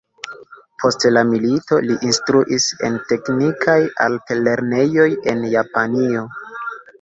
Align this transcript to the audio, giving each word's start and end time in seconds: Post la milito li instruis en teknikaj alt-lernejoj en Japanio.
Post 0.83 1.03
la 1.17 1.21
milito 1.31 1.77
li 1.89 1.97
instruis 2.07 2.65
en 2.87 2.95
teknikaj 3.11 3.77
alt-lernejoj 4.07 5.07
en 5.35 5.47
Japanio. 5.53 6.27